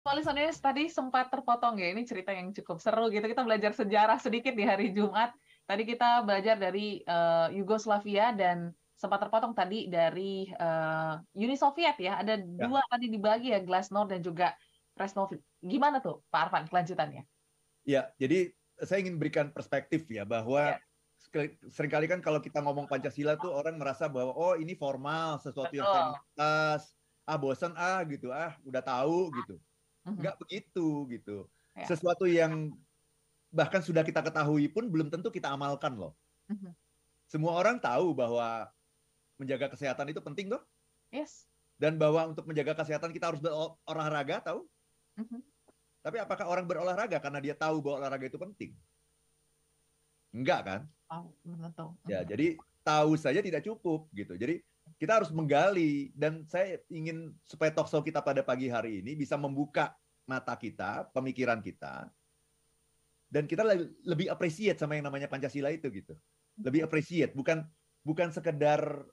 [0.00, 3.20] Listeners tadi sempat terpotong ya, ini cerita yang cukup seru gitu.
[3.28, 5.36] Kita belajar sejarah sedikit di hari Jumat.
[5.68, 12.16] Tadi kita belajar dari uh, Yugoslavia dan sempat terpotong tadi dari uh, Uni Soviet ya.
[12.16, 12.64] Ada ya.
[12.64, 14.56] dua tadi dibagi ya, Glasnost dan juga
[14.96, 15.36] Presnov.
[15.60, 17.28] Gimana tuh Pak Arfan kelanjutannya?
[17.84, 21.44] Ya, jadi saya ingin berikan perspektif ya bahwa ya.
[21.68, 25.68] sering kali kan kalau kita ngomong Pancasila tuh orang merasa bahwa oh ini formal, sesuatu
[25.68, 25.80] Betul.
[25.80, 26.96] yang formalitas,
[27.28, 29.60] ah bosan ah gitu, ah udah tahu gitu.
[30.16, 31.46] Nggak begitu gitu.
[31.76, 31.86] Ya.
[31.86, 32.74] Sesuatu yang
[33.50, 36.14] bahkan sudah kita ketahui pun belum tentu kita amalkan loh.
[36.50, 36.72] Mm-hmm.
[37.26, 38.70] Semua orang tahu bahwa
[39.38, 40.62] menjaga kesehatan itu penting loh.
[41.10, 41.46] Yes.
[41.78, 44.66] Dan bahwa untuk menjaga kesehatan kita harus berolahraga tahu.
[45.18, 45.40] Mm-hmm.
[46.00, 48.70] Tapi apakah orang berolahraga karena dia tahu bahwa olahraga itu penting?
[50.30, 50.80] Enggak kan?
[51.10, 51.98] Oh, betul.
[52.06, 52.54] Ya, jadi
[52.86, 54.38] tahu saja tidak cukup gitu.
[54.38, 54.62] Jadi
[54.96, 59.36] kita harus menggali dan saya ingin supaya talk show kita pada pagi hari ini bisa
[59.36, 59.94] membuka
[60.26, 62.08] mata kita, pemikiran kita
[63.30, 63.62] dan kita
[64.02, 66.18] lebih appreciate sama yang namanya Pancasila itu gitu.
[66.58, 67.62] Lebih appreciate bukan
[68.02, 69.06] bukan sekedar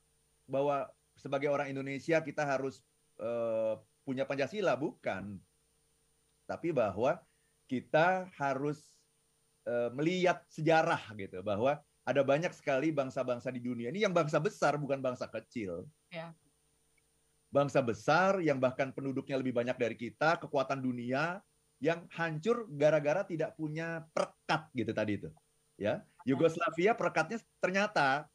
[0.50, 2.82] bahwa sebagai orang Indonesia kita harus
[3.22, 5.38] uh, punya Pancasila bukan.
[6.50, 7.22] Tapi bahwa
[7.70, 8.97] kita harus
[9.68, 11.76] uh, melihat sejarah gitu bahwa
[12.08, 15.84] ada banyak sekali bangsa-bangsa di dunia ini yang bangsa besar bukan bangsa kecil.
[16.08, 16.32] Ya.
[17.52, 21.44] Bangsa besar yang bahkan penduduknya lebih banyak dari kita, kekuatan dunia
[21.78, 25.30] yang hancur gara-gara tidak punya perekat gitu tadi itu.
[25.78, 28.26] Ya, Yugoslavia perekatnya ternyata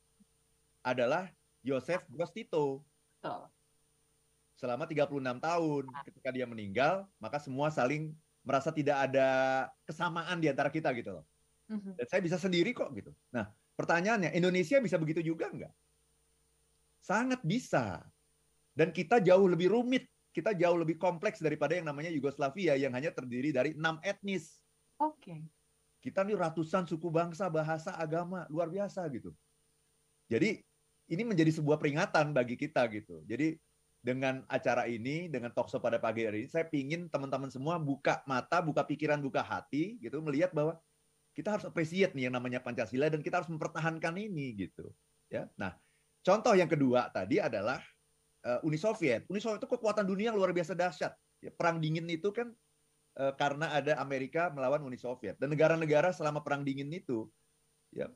[0.79, 1.27] adalah
[1.59, 2.87] Joseph Broz Tito.
[4.55, 5.11] Selama 36
[5.43, 9.27] tahun ketika dia meninggal, maka semua saling merasa tidak ada
[9.87, 11.25] kesamaan di antara kita gitu loh.
[11.71, 11.95] Mhm.
[11.95, 13.15] Dan saya bisa sendiri kok gitu.
[13.31, 15.73] Nah, Pertanyaannya, Indonesia bisa begitu juga enggak?
[17.01, 18.05] Sangat bisa.
[18.73, 23.09] Dan kita jauh lebih rumit, kita jauh lebih kompleks daripada yang namanya Yugoslavia yang hanya
[23.09, 24.61] terdiri dari enam etnis.
[25.01, 25.17] Oke.
[25.21, 25.39] Okay.
[26.03, 29.31] Kita nih ratusan suku bangsa, bahasa, agama, luar biasa gitu.
[30.27, 30.59] Jadi
[31.09, 33.23] ini menjadi sebuah peringatan bagi kita gitu.
[33.23, 33.55] Jadi
[34.03, 38.59] dengan acara ini, dengan talkshow pada pagi hari ini, saya pingin teman-teman semua buka mata,
[38.59, 40.75] buka pikiran, buka hati gitu, melihat bahwa
[41.31, 44.91] kita harus appreciate nih yang namanya Pancasila dan kita harus mempertahankan ini gitu.
[45.31, 45.47] Ya.
[45.55, 45.73] Nah,
[46.21, 47.79] contoh yang kedua tadi adalah
[48.43, 49.23] uh, Uni Soviet.
[49.31, 51.15] Uni Soviet itu kekuatan dunia yang luar biasa dahsyat.
[51.39, 52.51] Ya, perang dingin itu kan
[53.17, 57.31] uh, karena ada Amerika melawan Uni Soviet dan negara-negara selama perang dingin itu
[57.95, 58.11] ya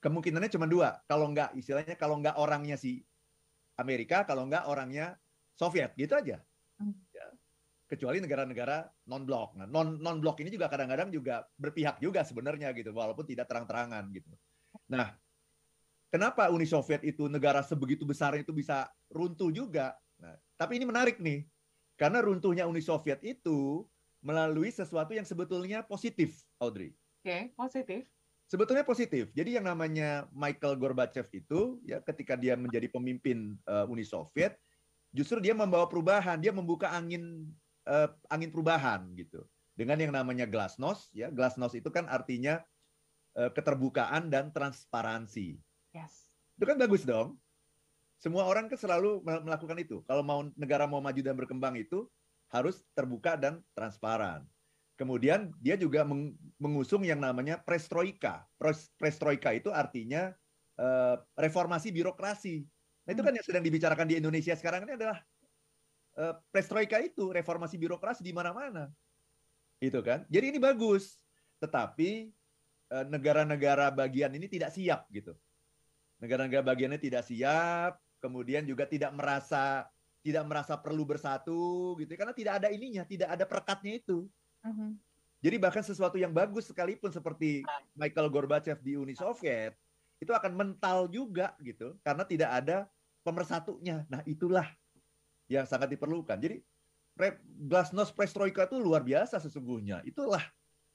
[0.00, 1.02] kemungkinannya cuma dua.
[1.10, 3.02] Kalau nggak istilahnya kalau nggak orangnya si
[3.76, 5.16] Amerika, kalau nggak orangnya
[5.56, 6.40] Soviet gitu aja.
[6.80, 6.96] Hmm
[7.86, 9.54] kecuali negara-negara non blok.
[9.54, 14.10] Nah, non non blok ini juga kadang-kadang juga berpihak juga sebenarnya gitu, walaupun tidak terang-terangan
[14.10, 14.34] gitu.
[14.90, 15.14] Nah,
[16.10, 19.94] kenapa Uni Soviet itu negara sebegitu besar itu bisa runtuh juga?
[20.18, 21.46] Nah, tapi ini menarik nih,
[21.94, 23.86] karena runtuhnya Uni Soviet itu
[24.18, 26.90] melalui sesuatu yang sebetulnya positif, Audrey.
[27.22, 28.02] Oke, okay, positif.
[28.46, 29.34] Sebetulnya positif.
[29.34, 34.54] Jadi yang namanya Michael Gorbachev itu, ya ketika dia menjadi pemimpin uh, Uni Soviet,
[35.10, 37.50] justru dia membawa perubahan, dia membuka angin
[37.90, 39.42] uh, angin perubahan gitu.
[39.74, 41.26] Dengan yang namanya glasnost ya.
[41.28, 42.62] Glasnost itu kan artinya
[43.34, 45.58] uh, keterbukaan dan transparansi.
[45.90, 46.30] Yes.
[46.54, 47.34] Itu kan bagus dong.
[48.16, 50.00] Semua orang kan selalu melakukan itu.
[50.06, 52.08] Kalau mau negara mau maju dan berkembang itu
[52.48, 54.46] harus terbuka dan transparan.
[54.96, 56.08] Kemudian dia juga
[56.56, 58.48] mengusung yang namanya prestroika.
[58.96, 60.32] Prestroika itu artinya
[60.80, 62.64] uh, reformasi birokrasi.
[63.04, 63.28] Nah itu hmm.
[63.28, 65.20] kan yang sedang dibicarakan di Indonesia sekarang ini adalah
[66.16, 68.88] uh, perestroika itu reformasi birokrasi di mana-mana.
[69.84, 70.24] Itu kan.
[70.32, 71.20] Jadi ini bagus.
[71.60, 72.32] Tetapi
[72.96, 75.36] uh, negara-negara bagian ini tidak siap gitu.
[76.24, 79.84] Negara-negara bagiannya tidak siap, kemudian juga tidak merasa
[80.24, 84.26] tidak merasa perlu bersatu gitu karena tidak ada ininya, tidak ada perekatnya itu.
[84.66, 84.90] Uh-huh.
[85.46, 87.62] Jadi bahkan sesuatu yang bagus sekalipun seperti
[87.94, 89.78] Michael Gorbachev di Uni Soviet
[90.18, 92.76] itu akan mental juga gitu karena tidak ada
[93.22, 94.02] pemersatunya.
[94.10, 94.66] Nah, itulah
[95.46, 96.40] yang sangat diperlukan.
[96.40, 96.58] Jadi
[97.68, 100.02] glasnost perestroika itu luar biasa sesungguhnya.
[100.04, 100.42] Itulah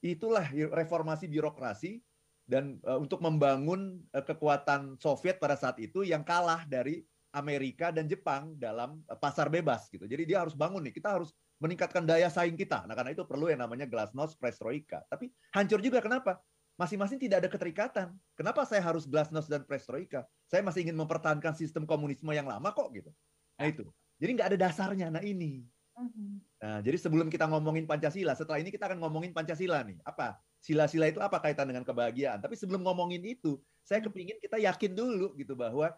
[0.02, 2.02] itulah reformasi birokrasi
[2.42, 8.10] dan uh, untuk membangun uh, kekuatan Soviet pada saat itu yang kalah dari Amerika dan
[8.10, 10.04] Jepang dalam uh, pasar bebas gitu.
[10.10, 10.94] Jadi dia harus bangun nih.
[10.94, 11.30] Kita harus
[11.62, 12.82] meningkatkan daya saing kita.
[12.90, 15.06] Nah, karena itu perlu yang namanya glasnost perestroika.
[15.06, 16.42] Tapi hancur juga kenapa?
[16.74, 18.08] Masing-masing tidak ada keterikatan.
[18.34, 20.26] Kenapa saya harus glasnost dan perestroika?
[20.50, 23.14] Saya masih ingin mempertahankan sistem komunisme yang lama kok gitu.
[23.62, 23.86] Nah itu.
[24.18, 25.06] Jadi nggak ada dasarnya.
[25.14, 25.62] Nah ini.
[25.92, 26.30] Mm-hmm.
[26.64, 30.00] Nah, jadi sebelum kita ngomongin Pancasila, setelah ini kita akan ngomongin Pancasila nih.
[30.02, 30.40] Apa?
[30.58, 32.40] Sila-sila itu apa kaitan dengan kebahagiaan?
[32.40, 35.92] Tapi sebelum ngomongin itu, saya kepingin kita yakin dulu gitu bahwa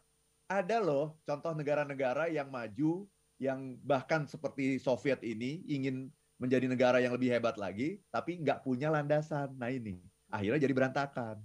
[0.51, 3.07] ada loh contoh negara-negara yang maju,
[3.43, 8.91] yang bahkan seperti Soviet ini ingin menjadi negara yang lebih hebat lagi, tapi nggak punya
[8.91, 9.55] landasan.
[9.55, 11.39] Nah ini akhirnya jadi berantakan.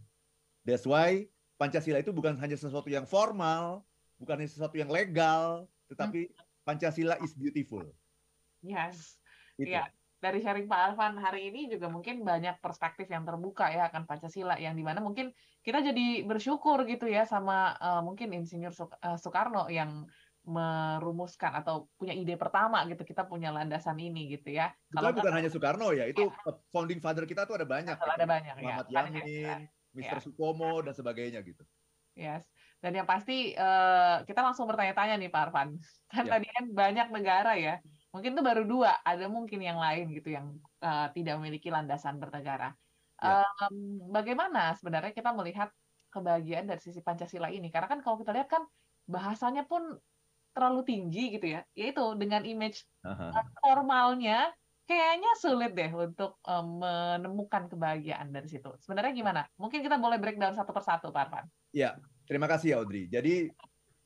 [0.65, 3.86] That's why Pancasila itu bukan hanya sesuatu yang formal,
[4.18, 6.31] bukan hanya sesuatu yang legal, tetapi
[6.63, 7.86] Pancasila is beautiful.
[8.62, 9.18] Yes.
[9.59, 9.89] Iya.
[10.19, 14.59] Dari sharing Pak Alvan hari ini juga mungkin banyak perspektif yang terbuka ya akan Pancasila
[14.59, 15.31] yang di mana mungkin
[15.63, 20.12] kita jadi bersyukur gitu ya sama uh, mungkin Insinyur eh, Soekarno yang
[20.50, 24.74] merumuskan atau punya ide pertama gitu kita punya landasan ini gitu ya.
[24.90, 26.51] Kalau bukan hanya Soekarno ya, itu ya.
[26.74, 27.94] founding father kita tuh ada banyak.
[27.94, 28.10] Gitu.
[28.10, 28.63] Ada banyak ya.
[28.66, 28.94] Muhammad ya.
[29.06, 29.57] Yamin,
[29.94, 30.18] Mr.
[30.18, 30.22] Ya.
[30.25, 31.62] Sukomo dan sebagainya gitu.
[32.18, 32.50] Yes.
[32.81, 35.78] Dan yang pasti uh, kita langsung bertanya-tanya nih Pak Arfan.
[36.10, 36.31] Kan ya.
[36.36, 37.78] tadi kan banyak negara ya.
[38.10, 42.74] Mungkin itu baru dua, ada mungkin yang lain gitu yang uh, tidak memiliki landasan bernegara.
[43.22, 43.46] Ya.
[43.69, 45.69] Um, bagaimana sebenarnya kita melihat
[46.10, 47.69] kebahagiaan dari sisi Pancasila ini?
[47.69, 48.66] Karena kan kalau kita lihat kan
[49.06, 50.00] bahasanya pun
[50.54, 51.62] terlalu tinggi gitu ya.
[51.74, 52.84] Yaitu dengan image
[53.62, 54.50] formalnya
[54.90, 58.74] kayaknya sulit deh untuk um, menemukan kebahagiaan dari situ.
[58.81, 59.42] Sebenarnya gimana?
[59.62, 61.46] Mungkin kita boleh breakdown satu persatu, Pak Arfan.
[61.69, 61.94] Ya,
[62.25, 63.06] terima kasih ya Audrey.
[63.06, 63.54] Jadi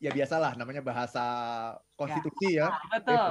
[0.04, 1.24] ya biasalah namanya bahasa
[1.95, 2.68] konstitusi ya.
[2.68, 3.00] ya.
[3.00, 3.28] Betul.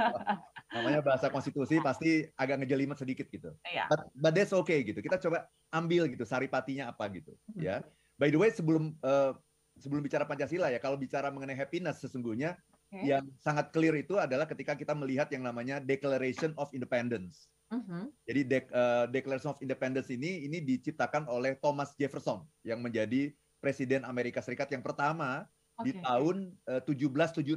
[0.80, 3.52] namanya bahasa konstitusi pasti agak ngejelimet sedikit gitu.
[3.68, 3.84] Ya.
[3.92, 5.04] But, but that's okay gitu.
[5.04, 7.60] Kita coba ambil gitu saripatinya apa gitu, hmm.
[7.60, 7.84] ya.
[8.16, 9.36] By the way, sebelum uh,
[9.80, 12.54] sebelum bicara Pancasila ya, kalau bicara mengenai happiness sesungguhnya
[12.92, 13.10] okay.
[13.10, 17.48] yang sangat clear itu adalah ketika kita melihat yang namanya Declaration of Independence.
[17.70, 18.10] Uh-huh.
[18.26, 23.32] Jadi de- uh, Declaration of Independence ini ini diciptakan oleh Thomas Jefferson yang menjadi
[23.62, 25.46] presiden Amerika Serikat yang pertama
[25.78, 25.94] okay.
[25.94, 27.56] di tahun uh, 1776.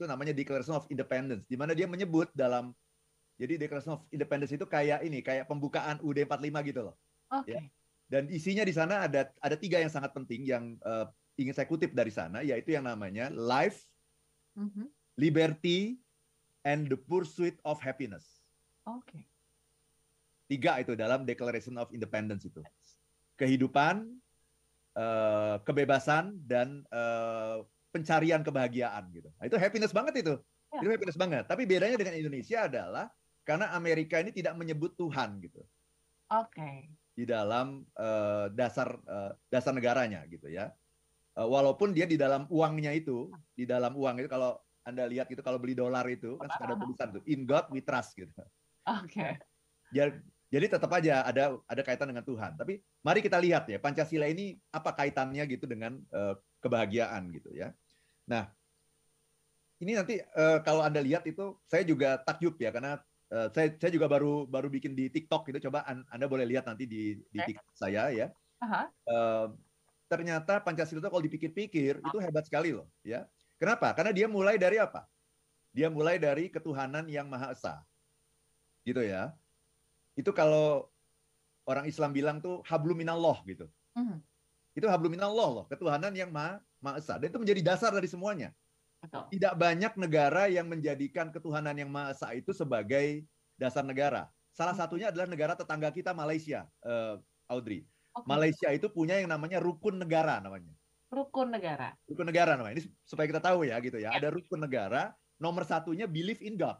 [0.00, 2.72] Itu namanya Declaration of Independence di mana dia menyebut dalam
[3.40, 6.94] jadi Declaration of Independence itu kayak ini, kayak pembukaan UUD 45 gitu loh.
[7.28, 7.56] Okay.
[7.56, 7.60] Ya.
[8.10, 11.08] Dan isinya di sana ada ada tiga yang sangat penting yang uh,
[11.40, 13.88] ingin saya kutip dari sana yaitu yang namanya life,
[14.60, 14.86] mm-hmm.
[15.16, 15.96] liberty,
[16.68, 18.44] and the pursuit of happiness.
[18.84, 19.08] Oke.
[19.08, 19.22] Okay.
[20.50, 22.60] Tiga itu dalam Declaration of Independence itu.
[23.38, 24.04] Kehidupan,
[24.98, 27.62] uh, kebebasan, dan uh,
[27.94, 29.30] pencarian kebahagiaan gitu.
[29.38, 30.34] Nah, itu happiness banget itu.
[30.74, 30.80] Ya.
[30.82, 31.46] Itu happiness banget.
[31.46, 33.06] Tapi bedanya dengan Indonesia adalah
[33.46, 35.62] karena Amerika ini tidak menyebut Tuhan gitu.
[36.30, 36.58] Oke.
[36.58, 36.76] Okay.
[37.14, 40.70] Di dalam uh, dasar uh, dasar negaranya gitu ya.
[41.38, 45.40] Uh, walaupun dia di dalam uangnya itu, di dalam uang itu kalau Anda lihat itu
[45.44, 48.32] kalau beli dolar itu kan suka ada tulisan tuh in God we trust gitu.
[48.88, 49.06] Oke.
[49.06, 49.32] Okay.
[49.94, 50.10] Ya,
[50.50, 52.58] jadi tetap aja ada ada kaitan dengan Tuhan.
[52.58, 57.70] Tapi mari kita lihat ya Pancasila ini apa kaitannya gitu dengan uh, kebahagiaan gitu ya.
[58.26, 58.50] Nah,
[59.78, 62.98] ini nanti uh, kalau Anda lihat itu saya juga takjub ya karena
[63.30, 66.84] uh, saya saya juga baru baru bikin di TikTok gitu coba Anda boleh lihat nanti
[66.84, 67.38] di di.
[67.38, 68.26] TikTok saya ya.
[68.60, 68.86] Uh -huh.
[69.06, 69.46] uh,
[70.10, 73.30] ternyata Pancasila itu kalau dipikir-pikir itu hebat sekali loh, ya.
[73.62, 73.94] Kenapa?
[73.94, 75.06] Karena dia mulai dari apa?
[75.70, 77.78] Dia mulai dari ketuhanan yang Maha Esa.
[78.82, 79.30] Gitu ya.
[80.18, 80.90] Itu kalau
[81.62, 83.70] orang Islam bilang tuh habluminallah gitu.
[83.94, 84.18] Mm.
[84.74, 87.14] Itu habluminallah loh, ketuhanan yang Maha, Maha Esa.
[87.22, 88.50] Dan itu menjadi dasar dari semuanya.
[88.98, 89.38] Betul.
[89.38, 93.22] Tidak banyak negara yang menjadikan ketuhanan yang Maha Esa itu sebagai
[93.54, 94.26] dasar negara.
[94.50, 94.80] Salah mm.
[94.82, 97.14] satunya adalah negara tetangga kita Malaysia, uh,
[97.46, 97.86] Audrey.
[98.10, 98.26] Okay.
[98.26, 100.74] Malaysia itu punya yang namanya rukun negara namanya.
[101.10, 101.94] Rukun negara.
[102.06, 102.82] Rukun negara namanya.
[102.82, 104.10] Ini supaya kita tahu ya gitu ya.
[104.10, 104.18] ya.
[104.18, 105.14] Ada rukun negara.
[105.38, 106.78] Nomor satunya believe in God.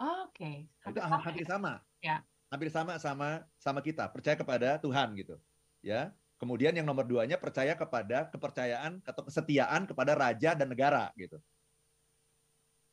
[0.00, 0.68] Oh, Oke.
[0.72, 0.92] Okay.
[0.92, 1.80] Itu hampir sama.
[2.00, 2.24] Ya.
[2.48, 4.08] Hampir sama sama sama kita.
[4.08, 5.36] Percaya kepada Tuhan gitu.
[5.84, 6.12] Ya.
[6.40, 11.36] Kemudian yang nomor duanya percaya kepada kepercayaan atau kesetiaan kepada raja dan negara gitu.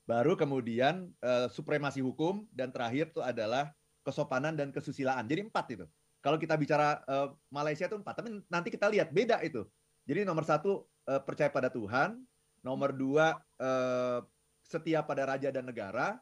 [0.03, 3.71] Baru kemudian uh, supremasi hukum dan terakhir itu adalah
[4.03, 5.27] kesopanan dan kesusilaan.
[5.27, 5.87] Jadi empat itu.
[6.27, 9.63] Kalau kita bicara uh, Malaysia itu empat, tapi nanti kita lihat beda itu.
[10.03, 12.19] Jadi nomor satu uh, percaya pada Tuhan,
[12.59, 14.19] nomor dua uh,
[14.59, 16.19] setia pada raja dan negara,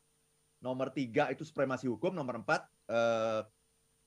[0.62, 3.50] nomor tiga itu supremasi hukum, nomor empat uh,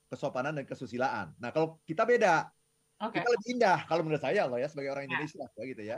[0.07, 1.35] kesopanan dan kesusilaan.
[1.43, 2.47] Nah kalau kita beda,
[3.02, 3.19] okay.
[3.19, 5.19] kita lebih indah kalau menurut saya loh ya sebagai orang ya.
[5.19, 5.64] Indonesia ya.
[5.67, 5.97] gitu ya.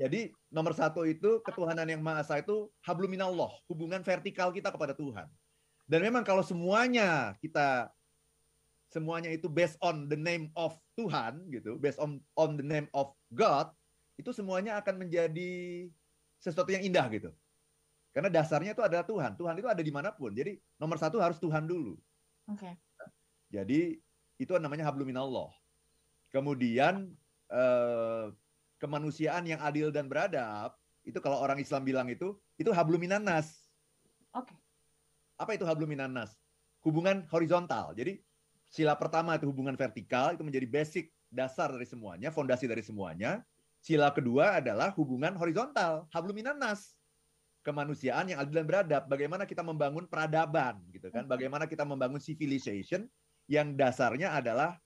[0.00, 5.28] Jadi nomor satu itu ketuhanan yang maha esa itu habluminallah, hubungan vertikal kita kepada Tuhan.
[5.84, 7.92] Dan memang kalau semuanya kita
[8.92, 13.16] semuanya itu based on the name of Tuhan gitu, based on on the name of
[13.32, 13.72] God,
[14.20, 15.88] itu semuanya akan menjadi
[16.36, 17.32] sesuatu yang indah gitu.
[18.12, 19.32] Karena dasarnya itu adalah Tuhan.
[19.40, 20.36] Tuhan itu ada di mana pun.
[20.36, 21.96] Jadi nomor satu harus Tuhan dulu.
[22.52, 22.68] Oke.
[22.68, 22.74] Okay.
[23.48, 23.96] Jadi
[24.36, 25.48] itu namanya habluminallah.
[26.28, 27.08] Kemudian
[27.48, 28.26] eh,
[28.76, 30.76] kemanusiaan yang adil dan beradab
[31.08, 33.72] itu kalau orang Islam bilang itu itu habluminanas.
[34.36, 34.52] Oke.
[34.52, 34.58] Okay.
[35.40, 36.36] Apa itu habluminanas?
[36.84, 37.96] Hubungan horizontal.
[37.96, 38.20] Jadi
[38.72, 43.44] Sila pertama itu hubungan vertikal, itu menjadi basic dasar dari semuanya, fondasi dari semuanya.
[43.84, 46.96] Sila kedua adalah hubungan horizontal, habluminanas.
[47.62, 49.02] kemanusiaan yang adil dan beradab.
[49.06, 51.30] Bagaimana kita membangun peradaban, gitu kan?
[51.30, 53.06] Bagaimana kita membangun civilization
[53.46, 54.82] yang dasarnya adalah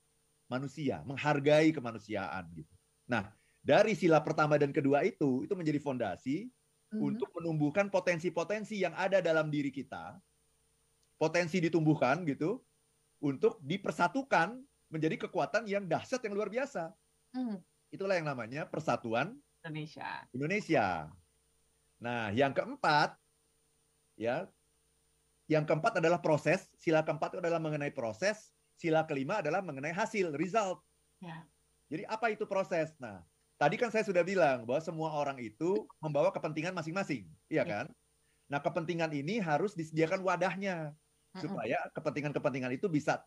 [0.47, 2.69] manusia, menghargai kemanusiaan, gitu.
[3.09, 3.33] Nah,
[3.65, 7.01] dari sila pertama dan kedua itu, itu menjadi fondasi mm-hmm.
[7.01, 10.21] untuk menumbuhkan potensi-potensi yang ada dalam diri kita,
[11.17, 12.61] potensi ditumbuhkan gitu,
[13.23, 14.61] untuk dipersatukan
[14.93, 16.95] menjadi kekuatan yang dahsyat yang luar biasa.
[17.35, 17.59] Mm.
[17.91, 20.23] Itulah yang namanya persatuan Indonesia.
[20.31, 20.87] Indonesia.
[21.99, 23.19] Nah, yang keempat,
[24.15, 24.47] ya,
[25.51, 26.71] yang keempat adalah proses.
[26.79, 28.55] Sila keempat adalah mengenai proses.
[28.77, 30.85] Sila kelima adalah mengenai hasil, result.
[31.19, 31.43] Ya.
[31.89, 32.93] Jadi apa itu proses?
[33.01, 33.25] Nah,
[33.57, 37.87] Tadi kan saya sudah bilang bahwa semua orang itu membawa kepentingan masing-masing, iya, iya kan?
[38.53, 40.93] Nah, kepentingan ini harus disediakan wadahnya
[41.41, 43.21] supaya kepentingan-kepentingan itu bisa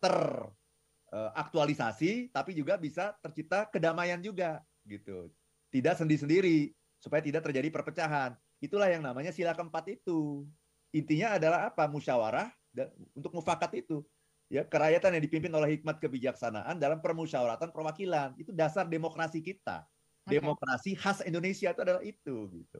[1.10, 5.30] teraktualisasi, tapi juga bisa tercipta kedamaian juga, gitu.
[5.70, 8.34] Tidak sendiri-sendiri supaya tidak terjadi perpecahan.
[8.60, 10.44] Itulah yang namanya sila keempat itu.
[10.90, 11.86] Intinya adalah apa?
[11.86, 12.50] Musyawarah
[13.14, 14.02] untuk mufakat itu.
[14.50, 18.34] Ya, kerakyatan yang dipimpin oleh hikmat kebijaksanaan dalam permusyawaratan perwakilan.
[18.34, 19.86] Itu dasar demokrasi kita.
[20.26, 22.78] Demokrasi khas Indonesia itu adalah itu gitu.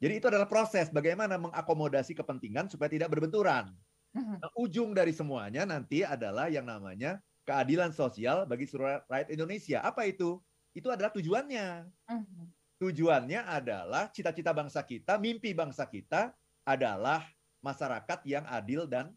[0.00, 3.74] Jadi itu adalah proses bagaimana mengakomodasi kepentingan supaya tidak berbenturan.
[4.10, 4.36] Mm-hmm.
[4.42, 9.78] Nah, ujung dari semuanya nanti adalah yang namanya keadilan sosial bagi seluruh rakyat Indonesia.
[9.86, 10.42] Apa itu?
[10.74, 11.86] Itu adalah tujuannya.
[12.10, 12.44] Mm-hmm.
[12.80, 16.32] Tujuannya adalah cita-cita bangsa kita, mimpi bangsa kita
[16.64, 17.22] adalah
[17.60, 19.12] masyarakat yang adil dan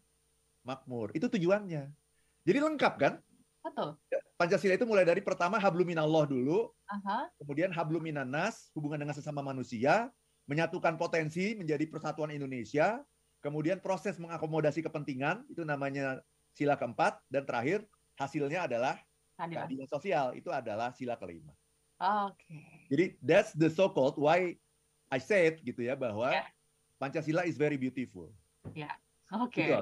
[0.62, 1.10] makmur.
[1.16, 1.88] Itu tujuannya.
[2.44, 3.14] Jadi lengkap kan?
[3.64, 3.96] Betul.
[4.12, 7.24] Ya, Pancasila itu mulai dari pertama habluminallah dulu, uh-huh.
[7.40, 10.12] kemudian habluminanas, hubungan dengan sesama manusia,
[10.44, 13.00] menyatukan potensi menjadi persatuan Indonesia,
[13.44, 16.24] kemudian proses mengakomodasi kepentingan, itu namanya
[16.56, 17.84] sila keempat, dan terakhir
[18.16, 18.96] hasilnya adalah
[19.36, 21.52] keadilan sosial, itu adalah sila kelima.
[22.00, 22.40] Oke.
[22.40, 22.64] Okay.
[22.88, 24.56] Jadi that's the so-called why
[25.12, 26.48] I said gitu ya bahwa yeah.
[26.96, 28.32] Pancasila is very beautiful.
[28.72, 28.94] Ya, yeah.
[29.28, 29.52] oke.
[29.52, 29.76] Okay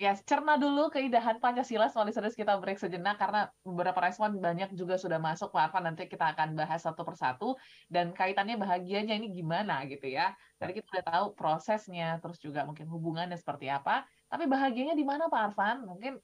[0.00, 4.96] ya cerna dulu keindahan Pancasila semua listeners kita break sejenak karena beberapa respon banyak juga
[4.96, 7.54] sudah masuk Pak Arfan nanti kita akan bahas satu persatu
[7.92, 10.32] dan kaitannya bahagianya ini gimana gitu ya.
[10.56, 14.08] Tadi kita udah tahu prosesnya terus juga mungkin hubungannya seperti apa.
[14.32, 16.16] Tapi bahagianya di mana Pak Arfan mungkin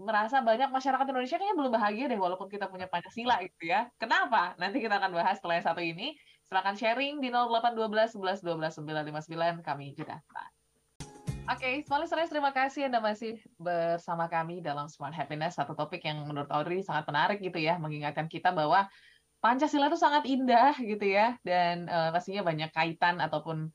[0.00, 3.92] merasa banyak masyarakat Indonesia kayaknya belum bahagia deh walaupun kita punya Pancasila gitu ya.
[4.00, 4.56] Kenapa?
[4.56, 6.16] Nanti kita akan bahas setelah yang satu ini.
[6.48, 10.24] Silakan sharing di 0812 11 12 959 kami juga
[11.50, 15.98] Oke, okay, small listeners, terima kasih Anda masih bersama kami dalam Smart Happiness, satu topik
[16.06, 18.86] yang menurut Audrey sangat menarik gitu ya, mengingatkan kita bahwa
[19.42, 23.66] Pancasila itu sangat indah gitu ya, dan uh, pastinya banyak kaitan ataupun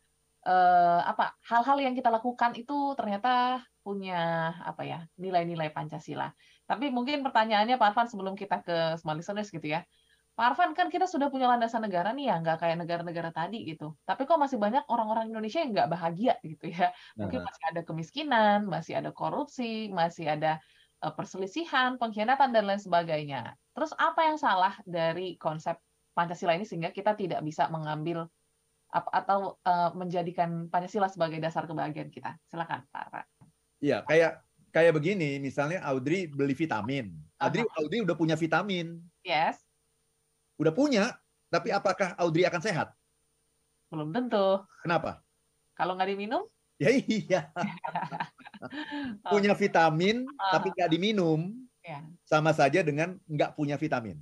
[0.47, 6.31] uh, apa hal-hal yang kita lakukan itu ternyata punya apa ya nilai-nilai Pancasila.
[6.63, 9.83] Tapi mungkin pertanyaannya Pak Arfan sebelum kita ke small listeners gitu ya,
[10.35, 13.95] Pak Arfan kan kita sudah punya landasan negara nih ya, nggak kayak negara-negara tadi gitu.
[14.03, 16.91] Tapi kok masih banyak orang-orang Indonesia yang nggak bahagia gitu ya.
[17.15, 20.59] Mungkin masih ada kemiskinan, masih ada korupsi, masih ada
[21.07, 23.55] uh, perselisihan, pengkhianatan dan lain sebagainya.
[23.71, 25.79] Terus apa yang salah dari konsep
[26.11, 28.27] Pancasila ini sehingga kita tidak bisa mengambil
[28.91, 32.35] atau uh, menjadikan Pancasila sebagai dasar kebahagiaan kita?
[32.51, 33.25] Silakan, Pak Arfan.
[33.79, 34.43] Iya, kayak
[34.75, 37.15] kayak begini, misalnya Audrey beli vitamin.
[37.39, 37.63] Audrey.
[37.79, 38.99] Audrey udah punya vitamin.
[39.23, 39.64] Yes
[40.55, 41.15] Udah punya,
[41.51, 42.95] tapi apakah Audrey akan sehat?
[43.91, 44.63] Belum tentu.
[44.81, 45.19] Kenapa?
[45.75, 46.43] Kalau nggak diminum?
[46.75, 47.51] Ya iya.
[49.31, 52.03] punya vitamin, uh, tapi nggak diminum, yeah.
[52.27, 54.19] sama saja dengan nggak punya vitamin.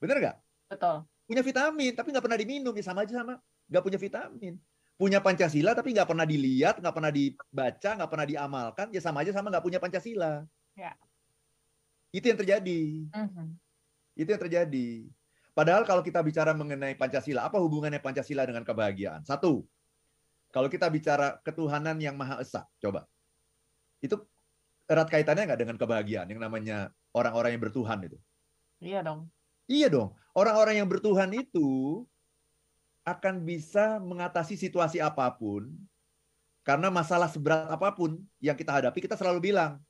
[0.00, 0.36] Bener nggak?
[0.72, 1.04] Betul.
[1.28, 3.36] Punya vitamin, tapi nggak pernah diminum, ya sama aja sama
[3.68, 4.54] nggak punya vitamin.
[4.96, 9.32] Punya Pancasila, tapi nggak pernah dilihat, nggak pernah dibaca, nggak pernah diamalkan, ya sama aja
[9.36, 10.44] sama nggak punya Pancasila.
[10.76, 10.96] Yeah.
[12.12, 13.08] Itu yang terjadi.
[13.08, 13.48] Mm -hmm.
[14.16, 14.88] Itu yang terjadi.
[15.52, 19.20] Padahal kalau kita bicara mengenai Pancasila, apa hubungannya Pancasila dengan kebahagiaan?
[19.20, 19.68] Satu,
[20.48, 23.04] kalau kita bicara ketuhanan yang Maha Esa, coba.
[24.00, 24.24] Itu
[24.88, 28.16] erat kaitannya nggak dengan kebahagiaan yang namanya orang-orang yang bertuhan itu?
[28.80, 29.28] Iya dong.
[29.68, 30.16] Iya dong.
[30.32, 32.02] Orang-orang yang bertuhan itu
[33.04, 35.68] akan bisa mengatasi situasi apa pun
[36.64, 39.82] karena masalah seberat apa pun yang kita hadapi kita selalu bilang,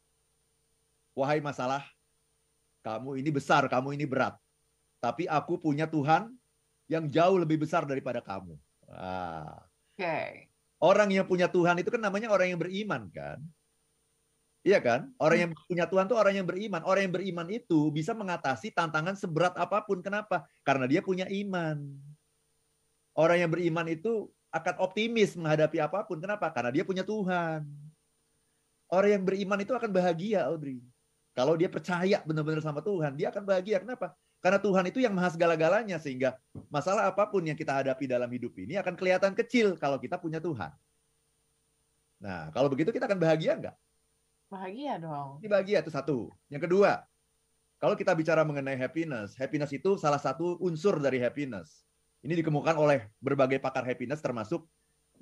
[1.15, 1.87] wahai masalah,
[2.83, 4.42] kamu ini besar, kamu ini berat
[5.03, 6.31] tapi aku punya Tuhan
[6.87, 8.55] yang jauh lebih besar daripada kamu.
[8.87, 9.67] Ah.
[9.99, 9.99] Oke.
[9.99, 10.31] Okay.
[10.79, 13.43] Orang yang punya Tuhan itu kan namanya orang yang beriman kan?
[14.63, 15.11] Iya kan?
[15.19, 16.83] Orang yang punya Tuhan itu orang yang beriman.
[16.87, 19.99] Orang yang beriman itu bisa mengatasi tantangan seberat apa pun.
[19.99, 20.47] Kenapa?
[20.63, 21.83] Karena dia punya iman.
[23.19, 26.23] Orang yang beriman itu akan optimis menghadapi apa pun.
[26.23, 26.47] Kenapa?
[26.55, 27.67] Karena dia punya Tuhan.
[28.87, 30.79] Orang yang beriman itu akan bahagia, Audrey.
[31.35, 33.83] Kalau dia percaya benar-benar sama Tuhan, dia akan bahagia.
[33.83, 34.15] Kenapa?
[34.43, 36.35] Karena Tuhan itu yang maha segala-galanya sehingga
[36.67, 40.43] masalah apa pun yang kita hadapi dalam hidup ini akan kelihatan kecil kalau kita punya
[40.43, 40.75] Tuhan.
[42.19, 43.77] Nah, kalau begitu kita akan bahagia nggak?
[44.51, 45.39] Bahagia dong.
[45.39, 46.27] Ini bahagia itu satu.
[46.51, 47.07] Yang kedua,
[47.79, 51.87] kalau kita bicara mengenai happiness, happiness itu salah satu unsur dari happiness.
[52.23, 54.67] Ini dikemukakan oleh berbagai pakar happiness termasuk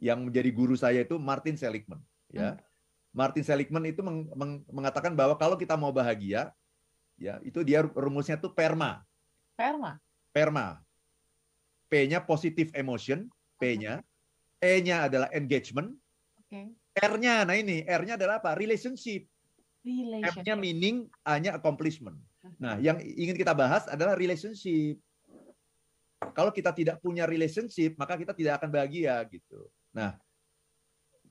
[0.00, 2.00] yang menjadi guru saya itu Martin Seligman.
[2.32, 2.60] Ya, hmm.
[3.12, 6.52] Martin Seligman itu meng meng mengatakan bahwa kalau kita mau bahagia,
[7.20, 9.04] ya itu dia rumusnya itu PERMA.
[9.60, 9.92] PERMA.
[10.32, 10.66] PERMA.
[11.92, 13.28] P-nya positive emotion,
[13.60, 14.00] P-nya.
[14.56, 15.92] E-nya adalah engagement.
[16.48, 16.72] Okay.
[16.96, 18.56] R-nya, nah ini R-nya adalah apa?
[18.56, 19.28] Relationship.
[19.84, 20.48] Relationship.
[20.48, 20.96] M-nya meaning,
[21.28, 22.16] A-nya accomplishment.
[22.56, 24.96] Nah, yang ingin kita bahas adalah relationship.
[26.32, 29.68] Kalau kita tidak punya relationship, maka kita tidak akan bahagia gitu.
[29.92, 30.16] Nah,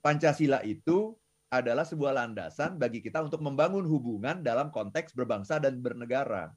[0.02, 1.18] Pancasila itu
[1.50, 6.54] adalah sebuah landasan bagi kita untuk membangun hubungan dalam konteks berbangsa dan bernegara.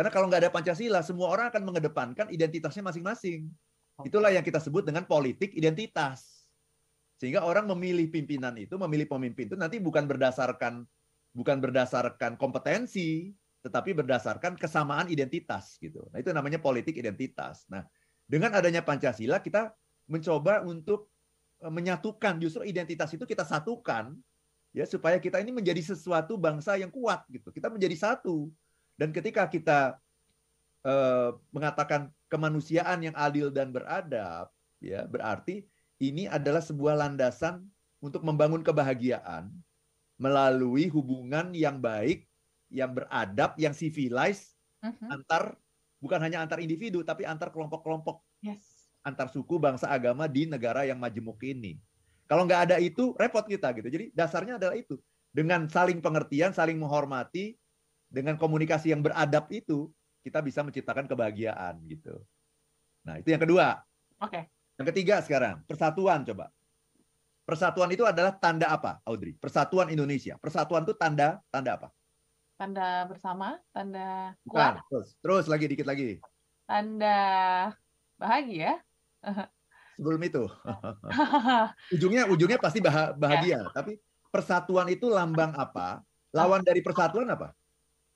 [0.00, 3.52] Karena kalau nggak ada Pancasila, semua orang akan mengedepankan identitasnya masing-masing.
[4.00, 6.48] Itulah yang kita sebut dengan politik identitas.
[7.20, 10.88] Sehingga orang memilih pimpinan itu, memilih pemimpin itu nanti bukan berdasarkan
[11.36, 13.28] bukan berdasarkan kompetensi,
[13.60, 16.08] tetapi berdasarkan kesamaan identitas gitu.
[16.08, 17.68] Nah, itu namanya politik identitas.
[17.68, 17.84] Nah,
[18.24, 19.68] dengan adanya Pancasila kita
[20.08, 21.12] mencoba untuk
[21.60, 24.16] e, menyatukan justru identitas itu kita satukan
[24.72, 27.52] ya supaya kita ini menjadi sesuatu bangsa yang kuat gitu.
[27.52, 28.48] Kita menjadi satu.
[29.00, 29.96] Dan ketika kita
[30.84, 35.64] eh, mengatakan kemanusiaan yang adil dan beradab, ya berarti
[36.04, 37.64] ini adalah sebuah landasan
[38.04, 39.48] untuk membangun kebahagiaan
[40.20, 42.28] melalui hubungan yang baik,
[42.68, 44.52] yang beradab, yang civilized
[44.84, 45.16] uh-huh.
[45.16, 45.56] antar
[46.00, 48.20] bukan hanya antar individu tapi antar kelompok-kelompok.
[48.44, 48.92] Yes.
[49.00, 51.80] Antar suku, bangsa, agama di negara yang majemuk ini.
[52.28, 53.88] Kalau nggak ada itu repot kita gitu.
[53.88, 55.00] Jadi dasarnya adalah itu.
[55.32, 57.56] Dengan saling pengertian, saling menghormati,
[58.10, 59.88] dengan komunikasi yang beradab itu
[60.20, 62.20] kita bisa menciptakan kebahagiaan gitu.
[63.06, 63.80] Nah, itu yang kedua.
[64.20, 64.36] Oke.
[64.36, 64.42] Okay.
[64.76, 66.52] Yang ketiga sekarang, persatuan coba.
[67.46, 69.34] Persatuan itu adalah tanda apa, Audrey?
[69.38, 70.36] Persatuan Indonesia.
[70.38, 71.88] Persatuan itu tanda tanda apa?
[72.60, 74.76] Tanda bersama, tanda kuat.
[74.76, 74.88] Bukan.
[74.92, 76.20] Terus, terus lagi dikit lagi.
[76.68, 77.18] Tanda
[78.20, 78.78] bahagia.
[79.96, 80.44] Sebelum itu.
[81.96, 83.60] ujungnya ujungnya pasti bahagia, ya.
[83.72, 84.00] tapi
[84.32, 86.00] persatuan itu lambang apa?
[86.36, 87.52] Lawan dari persatuan apa?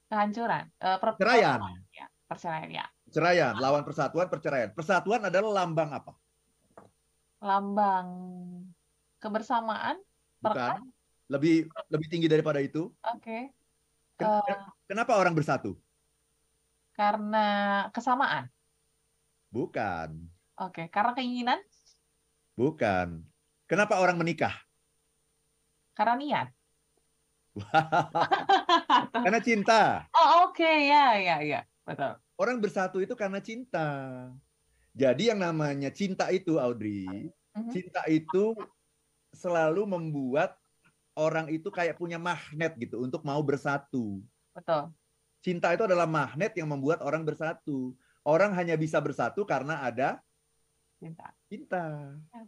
[0.08, 0.64] Kehancuran.
[0.78, 1.58] Uh, perceraian.
[1.90, 2.86] Ya, perceraian ya.
[3.08, 4.70] Perceraian, lawan persatuan perceraian.
[4.74, 6.12] Persatuan adalah lambang apa?
[7.44, 8.08] lambang
[9.20, 10.00] kebersamaan
[10.40, 10.80] bukan
[11.28, 13.52] lebih lebih tinggi daripada itu oke okay.
[14.14, 14.40] Uh,
[14.88, 15.76] kenapa orang bersatu
[16.96, 17.46] karena
[17.92, 18.48] kesamaan
[19.52, 20.24] bukan
[20.56, 20.86] oke okay.
[20.88, 21.60] karena keinginan
[22.56, 23.20] bukan
[23.68, 24.56] kenapa orang menikah
[25.92, 26.48] karena niat
[29.24, 30.90] karena cinta oh oke okay.
[30.90, 33.86] ya ya ya betul orang bersatu itu karena cinta
[34.94, 37.70] jadi yang namanya cinta itu, Audrey, uh-huh.
[37.74, 38.54] cinta itu
[39.34, 40.54] selalu membuat
[41.18, 44.22] orang itu kayak punya magnet gitu untuk mau bersatu.
[44.54, 44.94] Betul.
[45.42, 47.98] Cinta itu adalah magnet yang membuat orang bersatu.
[48.22, 50.22] Orang hanya bisa bersatu karena ada
[51.02, 51.26] cinta.
[51.50, 52.14] Cinta.
[52.30, 52.42] Ya.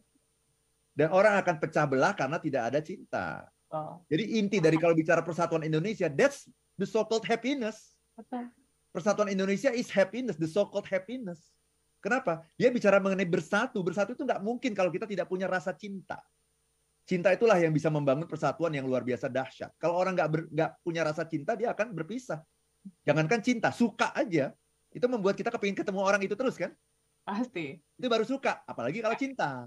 [0.96, 3.26] Dan orang akan pecah belah karena tidak ada cinta.
[3.72, 3.98] Oh.
[4.06, 6.46] Jadi inti dari kalau bicara persatuan Indonesia, that's
[6.78, 7.98] the so-called happiness.
[8.14, 8.48] Betul.
[8.94, 11.52] Persatuan Indonesia is happiness, the so-called happiness.
[12.00, 12.46] Kenapa?
[12.54, 13.82] Dia bicara mengenai bersatu.
[13.82, 16.22] Bersatu itu nggak mungkin kalau kita tidak punya rasa cinta.
[17.06, 19.74] Cinta itulah yang bisa membangun persatuan yang luar biasa dahsyat.
[19.78, 22.42] Kalau orang nggak nggak punya rasa cinta, dia akan berpisah.
[23.02, 24.54] Jangankan cinta, suka aja.
[24.94, 26.70] Itu membuat kita kepingin ketemu orang itu terus kan?
[27.26, 27.78] Pasti.
[27.98, 29.66] Itu baru suka, apalagi kalau cinta.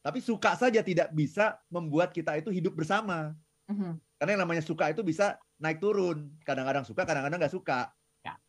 [0.00, 3.36] Tapi suka saja tidak bisa membuat kita itu hidup bersama.
[3.68, 3.94] Uh-huh.
[4.16, 6.32] Karena yang namanya suka itu bisa naik turun.
[6.44, 7.92] Kadang-kadang suka, kadang-kadang nggak suka.
[8.24, 8.40] Ya.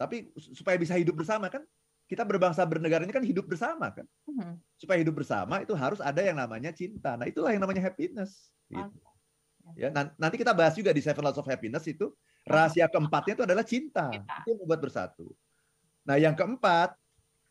[0.00, 1.64] Tapi supaya bisa hidup bersama kan
[2.06, 4.06] kita berbangsa bernegara ini kan hidup bersama kan.
[4.24, 4.56] Hmm.
[4.80, 7.18] Supaya hidup bersama itu harus ada yang namanya cinta.
[7.18, 8.48] Nah itulah yang namanya happiness.
[8.72, 8.96] Gitu.
[9.74, 12.14] Ya, nanti kita bahas juga di Seven Laws of Happiness itu
[12.46, 14.06] rahasia keempatnya itu adalah cinta.
[14.14, 14.46] cinta.
[14.46, 15.26] Itu yang membuat bersatu.
[16.06, 16.94] Nah yang keempat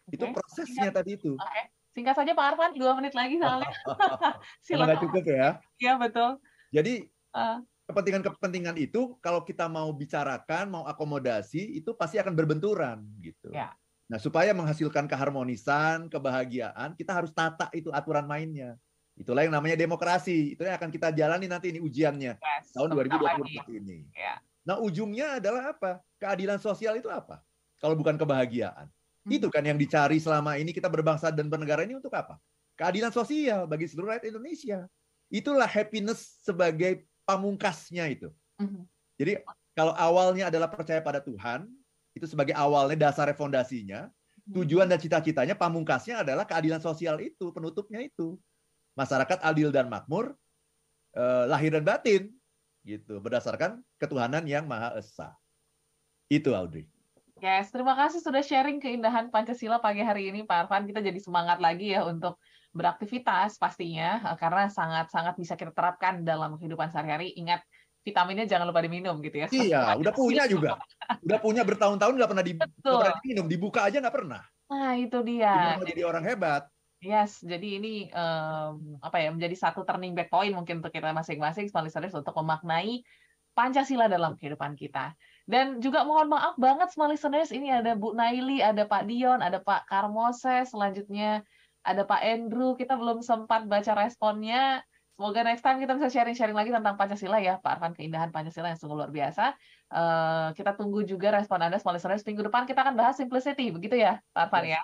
[0.08, 0.16] okay.
[0.16, 1.36] itu prosesnya tadi itu.
[1.36, 1.75] Okay.
[1.96, 3.72] Singkat saja Pak Arfan, dua menit lagi soalnya.
[4.68, 5.00] Silakan.
[5.08, 5.50] cukup ya.
[5.80, 6.44] Iya betul.
[6.76, 13.54] Jadi uh kepentingan-kepentingan itu kalau kita mau bicarakan, mau akomodasi itu pasti akan berbenturan gitu.
[13.54, 13.78] Ya.
[14.10, 18.78] Nah, supaya menghasilkan keharmonisan, kebahagiaan, kita harus tata itu aturan mainnya.
[19.18, 20.54] Itulah yang namanya demokrasi.
[20.54, 24.06] Itu yang akan kita jalani nanti ini ujiannya yes, tahun 2024 ini.
[24.14, 24.42] Ya.
[24.66, 26.02] Nah, ujungnya adalah apa?
[26.18, 27.42] Keadilan sosial itu apa?
[27.82, 28.90] Kalau bukan kebahagiaan.
[29.26, 29.34] Hmm.
[29.34, 32.38] Itu kan yang dicari selama ini kita berbangsa dan bernegara ini untuk apa?
[32.78, 34.86] Keadilan sosial bagi seluruh rakyat Indonesia.
[35.34, 38.30] Itulah happiness sebagai pamungkasnya itu.
[38.62, 38.86] Hmm.
[39.18, 39.42] Jadi
[39.74, 41.66] kalau awalnya adalah percaya pada Tuhan,
[42.14, 44.08] itu sebagai awalnya dasar fondasinya.
[44.46, 44.62] Hmm.
[44.62, 48.38] Tujuan dan cita-citanya pamungkasnya adalah keadilan sosial itu, penutupnya itu.
[48.96, 50.32] masyarakat adil dan makmur
[51.12, 52.32] eh, lahir dan batin
[52.88, 55.36] gitu berdasarkan ketuhanan yang maha esa.
[56.32, 56.88] Itu Audrey.
[57.46, 60.90] Yes, terima kasih sudah sharing keindahan Pancasila pagi hari ini Pak Arfan.
[60.90, 62.42] Kita jadi semangat lagi ya untuk
[62.74, 67.38] beraktivitas pastinya eh, karena sangat-sangat bisa kita terapkan dalam kehidupan sehari-hari.
[67.38, 67.62] Ingat
[68.02, 69.48] vitaminnya jangan lupa diminum gitu ya.
[69.54, 70.82] Iya, udah punya juga.
[71.22, 74.42] Udah punya bertahun-tahun nggak pernah, di, pernah diminum, dibuka aja nggak pernah.
[74.74, 75.54] Nah itu dia.
[75.78, 76.66] Gimana jadi orang hebat.
[76.98, 81.70] Yes, jadi ini um, apa ya menjadi satu turning back point mungkin untuk kita masing-masing,
[81.70, 83.06] listeners untuk memaknai
[83.54, 85.14] Pancasila dalam kehidupan kita.
[85.46, 89.62] Dan juga mohon maaf banget small listeners, ini ada Bu Naili, ada Pak Dion, ada
[89.62, 91.46] Pak Karmose, selanjutnya
[91.86, 92.74] ada Pak Andrew.
[92.74, 94.82] Kita belum sempat baca responnya.
[95.16, 98.76] Semoga next time kita bisa sharing-sharing lagi tentang Pancasila ya, Pak Arfan, keindahan Pancasila yang
[98.76, 99.56] sungguh luar biasa.
[99.88, 102.26] Uh, kita tunggu juga respon Anda, small listeners.
[102.28, 104.82] Minggu depan kita akan bahas simplicity, begitu ya, Pak Arfan ya?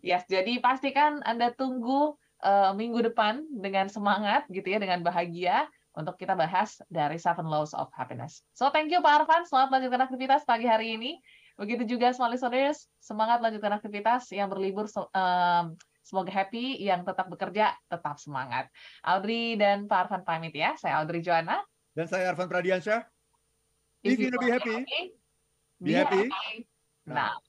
[0.00, 6.18] Yes, jadi pastikan Anda tunggu uh, minggu depan dengan semangat gitu ya, dengan bahagia untuk
[6.18, 8.42] kita bahas dari Seven Laws of Happiness.
[8.54, 11.18] So thank you Pak Arfan, selamat lanjutkan aktivitas pagi hari ini.
[11.54, 17.78] Begitu juga small listeners, semangat lanjutkan aktivitas yang berlibur um, semoga happy, yang tetap bekerja
[17.86, 18.66] tetap semangat.
[19.06, 20.74] Audrey dan Pak Arfan pamit ya.
[20.74, 21.62] Saya Audrey Joanna.
[21.94, 23.06] Dan saya Arfan Pradiansyah.
[24.04, 25.00] If, If you be happy, be,
[25.80, 26.68] be happy, happy
[27.08, 27.40] now.